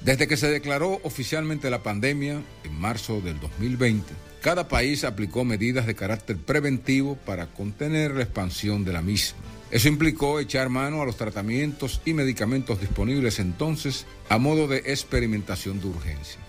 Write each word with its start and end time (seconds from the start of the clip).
Desde 0.04 0.26
que 0.26 0.36
se 0.36 0.50
declaró 0.50 1.00
oficialmente 1.04 1.70
la 1.70 1.84
pandemia 1.84 2.42
en 2.64 2.80
marzo 2.80 3.20
del 3.20 3.38
2020, 3.38 4.12
cada 4.40 4.66
país 4.66 5.04
aplicó 5.04 5.44
medidas 5.44 5.86
de 5.86 5.94
carácter 5.94 6.38
preventivo 6.38 7.14
para 7.14 7.46
contener 7.46 8.10
la 8.10 8.24
expansión 8.24 8.84
de 8.84 8.92
la 8.92 9.00
misma. 9.00 9.38
Eso 9.70 9.86
implicó 9.86 10.40
echar 10.40 10.70
mano 10.70 11.00
a 11.00 11.06
los 11.06 11.16
tratamientos 11.16 12.00
y 12.04 12.14
medicamentos 12.14 12.80
disponibles 12.80 13.38
entonces 13.38 14.04
a 14.28 14.38
modo 14.38 14.66
de 14.66 14.78
experimentación 14.78 15.80
de 15.80 15.86
urgencia. 15.86 16.40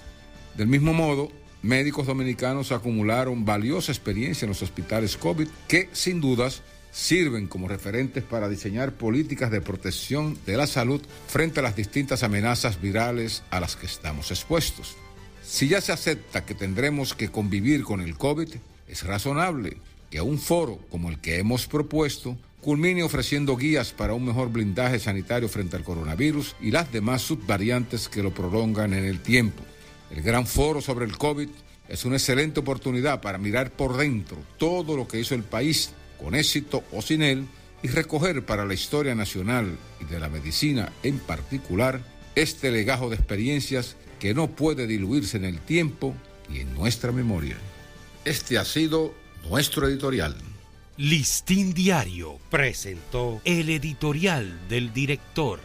Del 0.58 0.68
mismo 0.68 0.94
modo, 0.94 1.32
médicos 1.62 2.08
dominicanos 2.08 2.72
acumularon 2.72 3.46
valiosa 3.46 3.92
experiencia 3.92 4.46
en 4.46 4.50
los 4.50 4.64
hospitales 4.64 5.16
COVID 5.16 5.48
que, 5.68 5.90
sin 5.94 6.22
dudas, 6.22 6.64
sirven 6.94 7.48
como 7.48 7.68
referentes 7.68 8.24
para 8.24 8.48
diseñar 8.48 8.94
políticas 8.94 9.52
de 9.52 9.62
protección 9.62 10.38
de 10.46 10.56
la 10.56 10.68
salud 10.68 11.02
frente 11.28 11.60
a 11.60 11.64
las 11.64 11.76
distintas 11.76 12.24
amenazas 12.24 12.80
virales 12.80 13.44
a 13.50 13.60
las 13.60 13.76
que 13.76 13.88
estamos 13.88 14.32
expuestos. 14.32 14.96
Si 15.44 15.68
ya 15.68 15.82
se 15.82 15.92
acepta 15.92 16.46
que 16.46 16.54
tendremos 16.54 17.16
que 17.16 17.30
convivir 17.30 17.84
con 17.84 18.00
el 18.00 18.16
COVID, 18.16 18.50
es 18.88 19.04
razonable 19.04 19.78
que 20.10 20.22
un 20.22 20.38
foro 20.38 20.80
como 20.90 21.10
el 21.10 21.20
que 21.20 21.40
hemos 21.40 21.66
propuesto 21.66 22.38
culmine 22.62 23.04
ofreciendo 23.04 23.58
guías 23.58 23.92
para 23.92 24.14
un 24.14 24.26
mejor 24.26 24.50
blindaje 24.50 25.00
sanitario 25.00 25.50
frente 25.50 25.76
al 25.76 25.84
coronavirus 25.84 26.56
y 26.62 26.72
las 26.72 26.92
demás 26.94 27.24
subvariantes 27.24 28.08
que 28.08 28.24
lo 28.24 28.34
prolongan 28.34 28.94
en 28.94 29.04
el 29.04 29.20
tiempo. 29.20 29.64
El 30.12 30.22
gran 30.22 30.46
foro 30.46 30.80
sobre 30.80 31.06
el 31.06 31.18
COVID 31.18 31.50
es 31.90 32.06
una 32.06 32.16
excelente 32.16 32.60
oportunidad 32.60 33.20
para 33.20 33.40
mirar 33.40 33.72
por 33.72 33.98
dentro 33.98 34.38
todo 34.58 34.96
lo 34.96 35.08
que 35.08 35.20
hizo 35.20 35.36
el 35.36 35.44
país 35.44 35.92
con 36.24 36.36
éxito 36.36 36.84
o 36.94 37.02
sin 37.02 37.22
él, 37.22 37.48
y 37.84 37.90
recoger 37.90 38.46
para 38.46 38.66
la 38.66 38.74
historia 38.74 39.14
nacional 39.14 39.78
y 40.00 40.06
de 40.06 40.20
la 40.20 40.30
medicina 40.30 40.94
en 41.04 41.20
particular 41.20 42.02
este 42.36 42.72
legajo 42.72 43.10
de 43.10 43.18
experiencias 43.18 43.98
que 44.20 44.34
no 44.34 44.48
puede 44.48 44.88
diluirse 44.88 45.36
en 45.36 45.44
el 45.44 45.60
tiempo 45.60 46.16
y 46.50 46.62
en 46.62 46.74
nuestra 46.74 47.12
memoria. 47.12 47.58
Este 48.24 48.58
ha 48.58 48.64
sido 48.64 49.14
nuestro 49.50 49.86
editorial. 49.88 50.36
Listín 50.96 51.74
Diario 51.74 52.40
presentó 52.50 53.42
el 53.44 53.70
editorial 53.70 54.68
del 54.70 54.94
director. 54.94 55.60